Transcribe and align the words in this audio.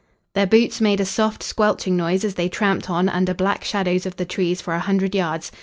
Their 0.33 0.47
boots 0.47 0.81
made 0.81 0.99
a 0.99 1.05
soft, 1.05 1.43
squelching 1.43 1.95
noise 1.95 2.25
as 2.25 2.33
they 2.33 2.49
tramped 2.49 2.89
on 2.89 3.07
under 3.07 3.35
black 3.35 3.63
shadows 3.63 4.07
of 4.07 4.15
the 4.15 4.25
trees 4.25 4.59
for 4.59 4.73
a 4.73 4.79
hundred 4.79 5.13
yards. 5.13 5.51